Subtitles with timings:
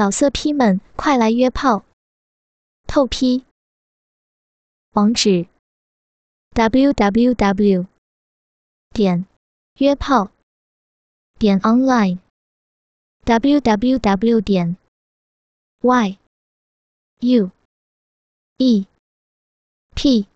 [0.00, 1.84] 老色批们，快来约炮！
[2.86, 3.44] 透批。
[4.92, 5.46] 网址
[6.54, 7.86] ：w w w
[8.94, 9.26] 点
[9.74, 10.30] 约炮
[11.38, 12.18] 点 online
[13.24, 14.78] w w w 点
[15.82, 16.18] y
[17.18, 17.50] u
[18.56, 18.86] e
[19.94, 20.26] p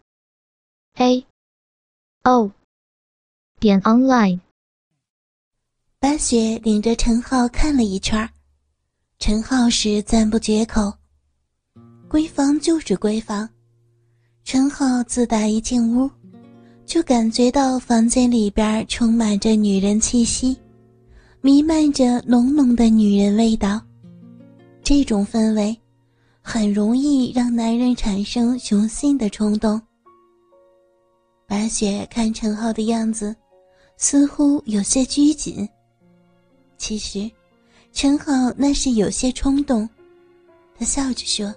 [0.97, 1.27] a
[2.25, 2.53] o
[3.59, 4.41] 点 online。
[5.99, 8.31] 白雪领着陈浩看了一圈，
[9.19, 10.93] 陈浩是赞不绝口。
[12.09, 13.49] 闺房就是闺房，
[14.45, 16.11] 陈浩自打一进屋，
[16.85, 20.57] 就感觉到房间里边充满着女人气息，
[21.41, 23.81] 弥漫着浓浓的女人味道。
[24.83, 25.77] 这种氛围，
[26.43, 29.81] 很容易让男人产生雄性的冲动。
[31.47, 33.35] 白雪看陈浩的样子，
[33.97, 35.67] 似乎有些拘谨。
[36.77, 37.31] 其实，
[37.95, 39.89] 陈浩那是有些冲动。
[40.77, 41.55] 他笑着说：“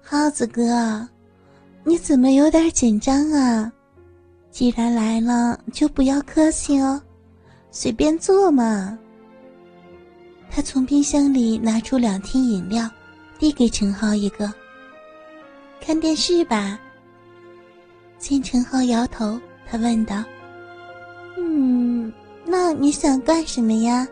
[0.00, 1.06] 耗子哥，
[1.82, 3.70] 你怎么有点紧张啊？
[4.52, 7.02] 既然来了，就不要客气哦，
[7.72, 8.96] 随便坐嘛。”
[10.48, 12.88] 他从冰箱里拿出两听饮料，
[13.40, 14.50] 递给陈浩一个。
[15.80, 16.78] 看电视吧。
[18.18, 20.22] 见陈浩摇头，他问道
[21.36, 22.12] ：“嗯。”
[22.50, 24.08] 那你想干什么呀？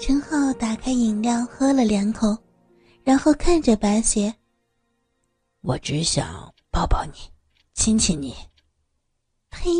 [0.00, 2.34] 陈浩打开饮料喝了两口，
[3.04, 4.34] 然后看着白雪。
[5.60, 7.12] 我只想抱抱你，
[7.74, 8.34] 亲亲你。
[9.50, 9.70] 呸！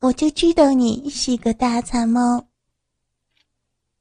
[0.00, 2.46] 我就知道你是个大馋猫。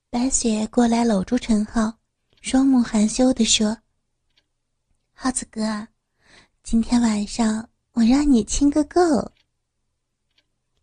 [0.10, 1.94] 白雪过来搂住陈浩，
[2.42, 3.78] 双目含羞地说
[5.16, 5.88] ：“浩子哥，
[6.62, 9.00] 今天晚上我让你亲个够。”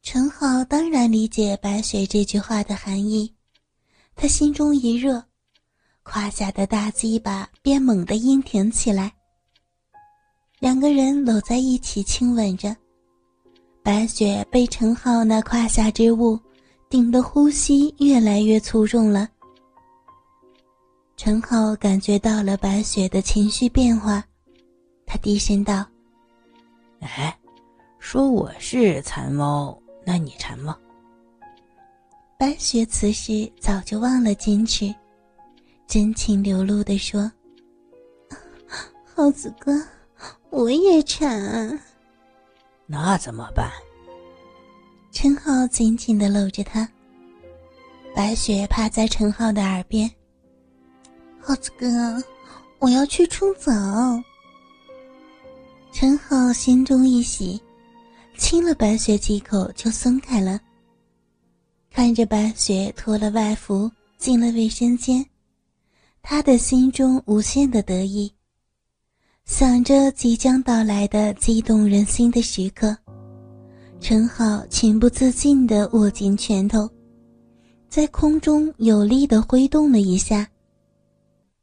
[0.01, 3.36] 陈浩当然理解白雪这句话的含义，
[4.17, 5.23] 他心中一热，
[6.03, 9.13] 胯下的大鸡巴便猛地硬挺起来。
[10.59, 12.75] 两个人搂在一起亲吻着，
[13.83, 16.41] 白雪被陈浩那胯下之物
[16.89, 19.29] 顶得呼吸越来越粗重了。
[21.19, 24.25] 陈浩感觉到了白雪的情绪变化，
[25.05, 25.85] 他低声道
[27.01, 27.39] ：“哎，
[27.99, 29.79] 说我是馋猫。”
[30.09, 30.79] 那你馋吗？
[32.39, 34.95] 白雪此时早就忘了矜持，
[35.87, 37.33] 真情流露的说
[39.05, 39.73] ：“耗子哥，
[40.51, 41.81] 我也馋。”
[42.87, 43.71] 那怎么办？
[45.13, 46.87] 陈浩紧紧的搂着她。
[48.15, 50.11] 白雪趴在陈浩的耳边
[51.41, 51.87] ：“耗子哥，
[52.79, 53.73] 我要去冲澡。”
[55.91, 57.59] 陈浩心中一喜。
[58.37, 60.61] 亲了白雪几口，就松开了。
[61.97, 65.25] 看着白雪脱了外服进了卫生间，
[66.21, 68.31] 他的心中无限的得意。
[69.47, 72.95] 想着即将到来的激动人心的时刻，
[73.99, 76.87] 陈浩情不自禁地握紧拳头，
[77.89, 80.47] 在空中有力地挥动了一下。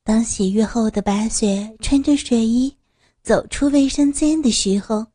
[0.03, 2.75] 当洗浴后的白雪穿着睡衣
[3.21, 5.05] 走出卫生间的时候。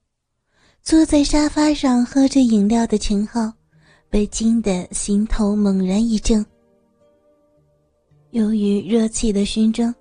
[0.80, 3.52] 坐在沙发上喝着饮料的陈浩，
[4.10, 6.44] 被惊得心头猛然一震。
[8.30, 9.94] 由于热气的熏蒸，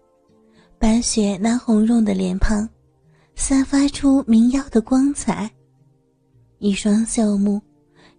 [0.77, 2.67] 白雪那红润的脸庞，
[3.35, 5.49] 散发出明耀的光彩，
[6.59, 7.61] 一双秀目，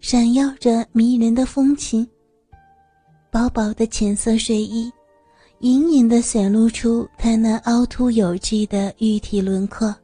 [0.00, 2.08] 闪耀着迷人的风情。
[3.30, 4.90] 薄薄的浅色睡衣，
[5.60, 9.94] 隐隐地显露出她那凹凸有致的玉体轮廓。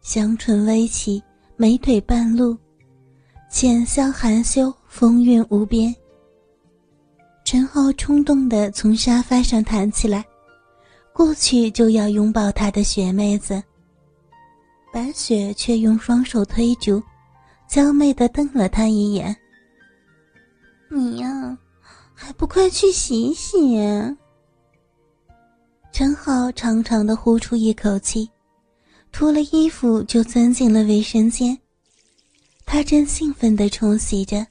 [0.00, 1.22] 香唇微起，
[1.56, 2.56] 美腿半露，
[3.52, 5.92] 浅笑含羞，风韵无边。
[7.44, 10.24] 陈浩冲动地从沙发上弹起来，
[11.12, 13.60] 过去就要拥抱他的雪妹子。
[14.92, 17.02] 白雪却用双手推住，
[17.68, 19.36] 娇媚地瞪了他一眼
[20.88, 21.58] ：“你呀，
[22.14, 23.76] 还不快去洗洗？”
[25.90, 28.30] 陈浩长长的呼出一口气。
[29.12, 31.58] 脱了衣服就钻进了卫生间，
[32.72, 34.46] 他正兴奋地冲洗着，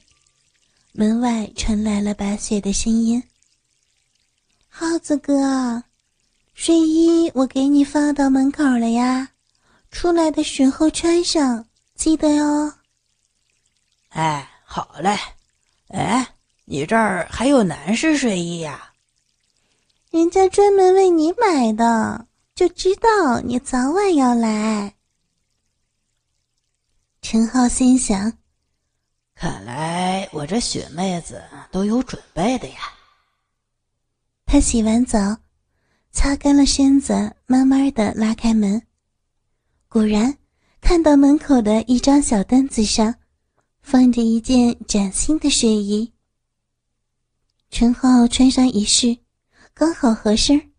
[0.92, 3.22] 门外传来了白雪的声音
[4.68, 5.82] ：“耗子哥，
[6.52, 9.30] 睡衣我给你放到门口了呀，
[9.90, 11.64] 出来的时候穿上，
[11.94, 12.74] 记得哟。
[14.12, 15.18] ”“哎，好嘞。
[15.88, 16.34] 哎，
[16.66, 18.92] 你这儿还有男士睡衣呀？
[20.10, 24.94] 人家专门为你买的。”就知道你早晚要来。
[27.22, 28.32] 陈浩心想
[29.36, 32.78] ：“看来我这雪妹子都有准备的呀。”
[34.46, 35.36] 他洗完澡，
[36.10, 38.82] 擦干了身子，慢慢的拉开门，
[39.88, 40.36] 果然
[40.80, 43.14] 看到门口的一张小凳子上
[43.80, 46.12] 放着一件崭新的睡衣。
[47.70, 49.16] 陈浩穿上一试，
[49.72, 50.72] 刚好合身，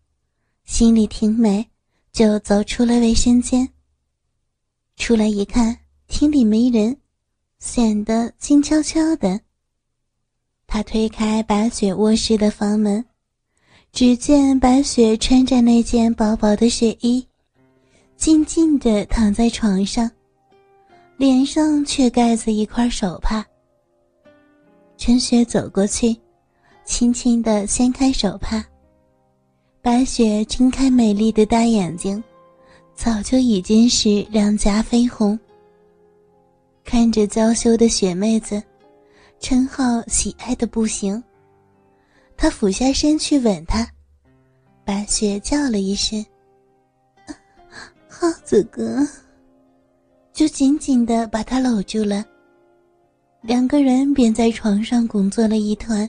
[0.64, 1.70] 心里挺美，
[2.12, 3.72] 就走出了卫生间。
[4.96, 5.78] 出来一看，
[6.12, 6.94] 厅里没人，
[7.58, 9.40] 显得静悄悄的。
[10.66, 13.02] 他推开白雪卧室的房门。
[13.92, 17.26] 只见白雪穿着那件薄薄的睡衣，
[18.16, 20.10] 静静地躺在床上，
[21.16, 23.44] 脸上却盖着一块手帕。
[24.98, 26.14] 陈雪走过去，
[26.84, 28.62] 轻轻地掀开手帕，
[29.80, 32.22] 白雪睁开美丽的大眼睛，
[32.94, 35.38] 早就已经是两颊绯红。
[36.84, 38.62] 看着娇羞的雪妹子，
[39.40, 41.22] 陈浩喜爱的不行。
[42.36, 43.86] 他俯下身去吻她，
[44.84, 46.24] 白雪叫了一声
[48.08, 49.06] ：“浩子哥。”
[50.32, 52.24] 就紧紧的把他搂住了。
[53.42, 56.08] 两个人便在床上滚作了一团。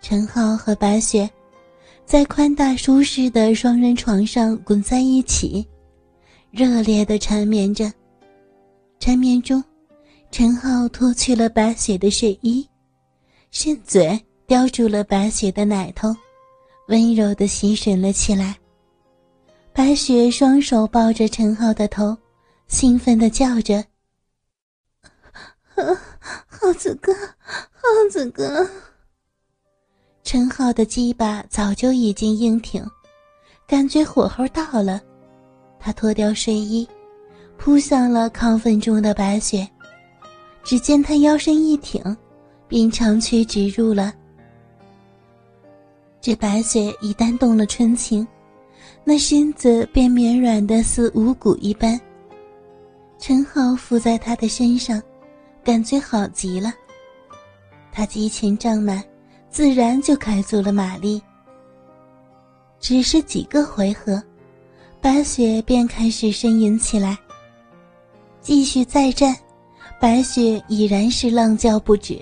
[0.00, 1.28] 陈浩和白雪
[2.06, 5.66] 在宽大舒适的双人床上滚在一起，
[6.50, 7.92] 热烈的缠绵着。
[9.04, 9.62] 缠绵中，
[10.30, 12.66] 陈浩脱去了白雪的睡衣，
[13.50, 14.18] 伸嘴。
[14.46, 16.08] 叼住了白雪的奶头，
[16.88, 18.56] 温柔的吸吮了起来。
[19.74, 22.16] 白雪双手抱着陈浩的头，
[22.66, 23.84] 兴奋的叫着
[26.46, 27.12] ：“浩子哥，
[27.44, 28.66] 浩子哥！”
[30.24, 32.82] 陈浩的鸡巴早就已经硬挺，
[33.68, 34.98] 感觉火候到了，
[35.78, 36.88] 他脱掉睡衣，
[37.58, 39.68] 扑向了亢奋中的白雪。
[40.62, 42.02] 只见他腰身一挺，
[42.66, 44.14] 并长驱直入了。
[46.20, 48.26] 这白雪一旦动了春情，
[49.04, 52.00] 那身子便绵软的似无骨一般。
[53.18, 55.02] 陈浩伏在她的身上，
[55.62, 56.72] 感觉好极了。
[57.92, 59.04] 他激情胀满，
[59.50, 61.22] 自然就开足了马力。
[62.80, 64.22] 只是几个回合，
[65.00, 67.18] 白雪便开始呻吟起来。
[68.44, 69.36] 继续再战，
[70.00, 72.20] 白雪已然是浪叫不止。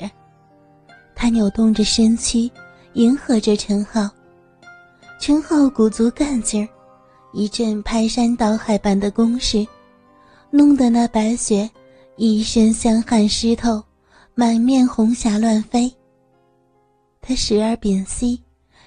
[1.14, 2.50] 她扭动着身躯。
[2.94, 4.06] 迎合着陈浩，
[5.18, 6.68] 陈浩鼓足干劲儿，
[7.32, 9.66] 一阵排山倒海般的攻势，
[10.50, 11.70] 弄得那白雪
[12.18, 13.82] 一身香汗湿透，
[14.34, 15.90] 满面红霞乱飞。
[17.22, 18.38] 他时而屏息，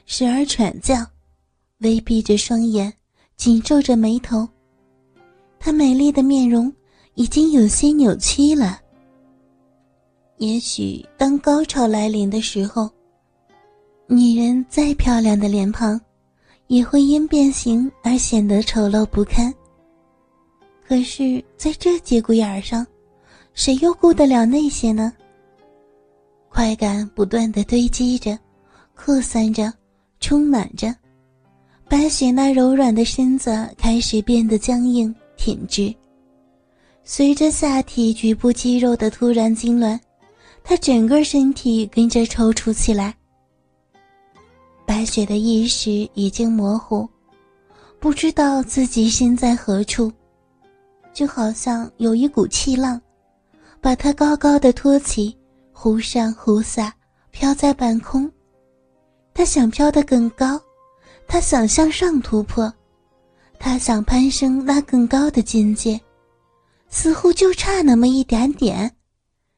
[0.05, 0.97] 时而喘叫，
[1.79, 2.93] 微闭着双眼，
[3.35, 4.47] 紧皱着眉头。
[5.59, 6.71] 她美丽的面容
[7.15, 8.79] 已经有些扭曲了。
[10.37, 12.89] 也许当高潮来临的时候。
[14.07, 15.99] 女人再漂亮的脸庞，
[16.67, 19.51] 也会因变形而显得丑陋不堪。
[20.87, 22.85] 可是，在这节骨眼上，
[23.55, 25.11] 谁又顾得了那些呢？
[26.49, 28.37] 快感不断的堆积着，
[28.95, 29.73] 扩散着，
[30.19, 30.95] 充满着。
[31.89, 35.91] 白雪那柔软的身子开始变得僵硬挺直，
[37.07, 39.97] 随着下体局部肌肉的突然痉挛，
[40.63, 43.15] 她整个身体跟着抽搐起来。
[44.87, 47.07] 白雪的意识已经模糊，
[47.99, 50.11] 不知道自己身在何处，
[51.13, 52.99] 就好像有一股气浪，
[53.79, 55.37] 把她高高的托起，
[55.71, 56.91] 忽上忽下，
[57.29, 58.29] 飘在半空。
[59.31, 60.59] 她想飘得更高，
[61.27, 62.73] 她想向上突破，
[63.59, 65.99] 她想攀升那更高的境界，
[66.97, 68.89] 似乎就差那么一点点，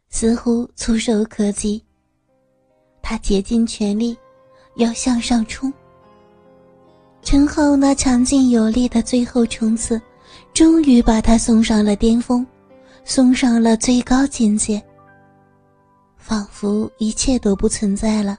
[0.10, 1.82] 似乎触手可及。
[3.00, 4.18] 他竭尽全力。
[4.78, 5.74] 要向上冲。
[7.24, 10.00] 陈浩那强劲有力的最后冲刺，
[10.54, 12.46] 终于把他送上了巅峰，
[13.04, 14.80] 送上了最高境界。
[16.16, 18.38] 仿佛一切都不存在了，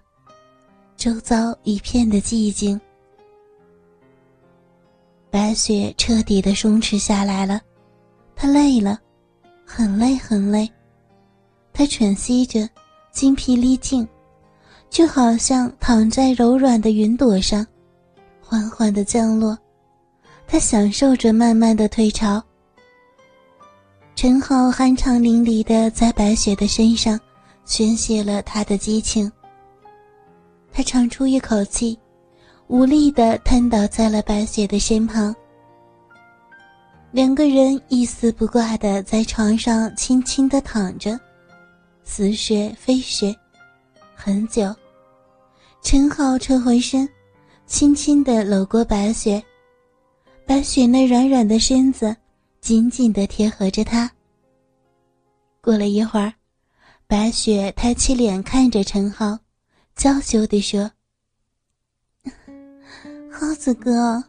[0.97, 2.81] 周遭一片的寂静。
[5.31, 7.61] 白雪彻底的松弛下来了，
[8.41, 9.01] 他累了，
[9.67, 10.71] 很累很累，
[11.73, 12.69] 他喘息着，
[13.11, 14.07] 精疲力尽。
[14.89, 17.67] 就好像躺在柔软的云朵上，
[18.41, 19.59] 缓缓的降落。
[20.47, 22.43] 他享受着慢慢的退潮。
[24.15, 27.21] 陈浩酣畅淋漓的在白雪的身上
[27.67, 29.31] 宣泄了他的激情。
[30.73, 31.99] 他长出一口气，
[32.69, 35.35] 无力的瘫倒在了白雪的身旁。
[37.11, 41.19] 两个人一丝不挂的在床上轻轻的躺着，
[42.05, 43.35] 似雪非雪。
[44.15, 44.75] 很久，
[45.83, 47.09] 陈浩撤回身，
[47.67, 49.43] 轻轻的搂过白雪，
[50.45, 52.15] 白雪那软软的身子
[52.61, 54.11] 紧紧的贴合着他。
[55.63, 56.33] 过了一会儿，
[57.07, 59.39] 白雪抬起脸看着陈浩，
[59.97, 60.91] 娇羞地说
[63.33, 64.23] ：“耗 子哥，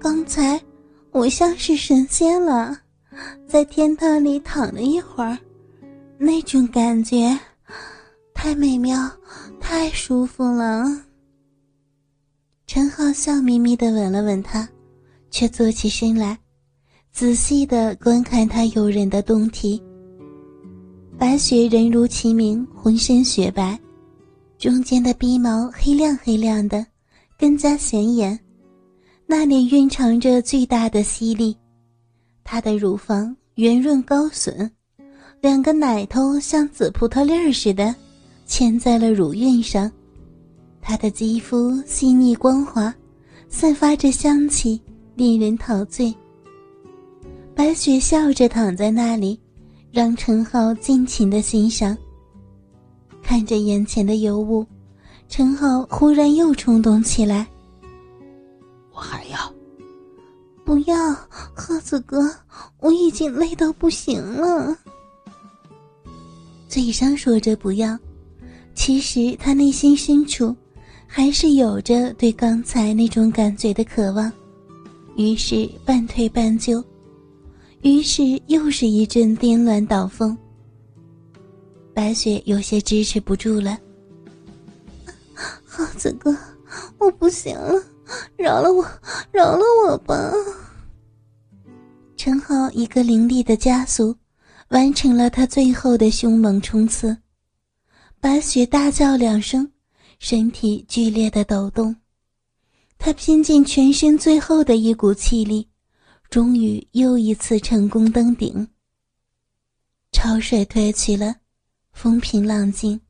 [0.00, 0.60] 刚才
[1.10, 2.78] 我像是神仙了，
[3.46, 5.36] 在天堂里躺了一会儿，
[6.18, 7.38] 那种感觉
[8.34, 9.10] 太美妙，
[9.58, 10.84] 太舒服了。”
[12.66, 14.68] 陈浩笑眯眯的吻了吻她，
[15.30, 16.38] 却坐起身来，
[17.10, 19.82] 仔细的观看她诱人的胴体。
[21.18, 23.76] 白雪人如其名，浑身雪白，
[24.58, 26.86] 中间的鼻毛黑亮黑亮的，
[27.38, 28.38] 更加显眼。
[29.30, 31.54] 那里蕴藏着巨大的吸力，
[32.42, 34.70] 她的乳房圆润高耸，
[35.42, 37.94] 两个奶头像紫葡萄粒儿似的，
[38.46, 39.92] 嵌在了乳晕上。
[40.80, 42.92] 她的肌肤细腻光滑，
[43.50, 44.80] 散发着香气，
[45.14, 46.12] 令人陶醉。
[47.54, 49.38] 白雪笑着躺在那里，
[49.92, 51.94] 让陈浩尽情的欣赏。
[53.22, 54.64] 看着眼前的尤物，
[55.28, 57.46] 陈浩忽然又冲动起来。
[58.98, 59.38] 我还要，
[60.64, 61.14] 不要，
[61.54, 62.28] 鹤子哥，
[62.80, 64.76] 我已经累到不行了。
[66.68, 67.96] 嘴上说着不要，
[68.74, 70.54] 其实他内心深处。
[71.10, 74.30] 还是有着对刚才那种感觉的渴望，
[75.16, 76.84] 于是半推半就，
[77.80, 80.36] 于是又是一阵颠鸾倒凤。
[81.94, 83.78] 白雪有些支持不住了，
[85.64, 86.36] 耗子哥，
[86.98, 87.80] 我不行了，
[88.36, 88.84] 饶了我，
[89.32, 90.32] 饶了我吧！
[92.16, 94.16] 陈浩一个凌厉的加速，
[94.68, 97.16] 完成了他最后的凶猛冲刺。
[98.20, 99.70] 白雪大叫两声。
[100.20, 101.94] 身体剧烈的抖动，
[102.98, 105.68] 他拼尽全身最后的一股气力，
[106.28, 108.66] 终于又一次成功登顶。
[110.10, 111.36] 潮水退去了，
[111.92, 113.00] 风平浪静，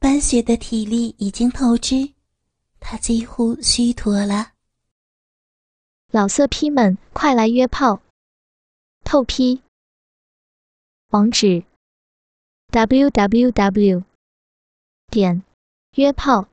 [0.00, 2.10] 白雪的体力已经透支，
[2.88, 4.52] 他几乎虚脱了。
[6.12, 8.00] 老色批们，快来约炮！
[9.02, 9.60] 透批。
[11.08, 11.64] 网址
[12.70, 14.04] ：w w w.
[15.10, 15.42] 点。
[15.96, 16.46] 约炮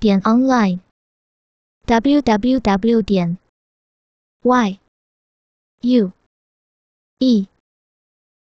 [0.00, 0.80] 点 online
[1.84, 3.38] w w w 点
[4.40, 4.80] y
[5.82, 6.10] u
[7.18, 7.46] e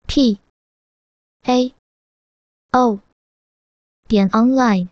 [0.08, 0.40] p
[1.44, 1.76] a
[2.72, 3.00] o
[4.08, 4.88] 点 online。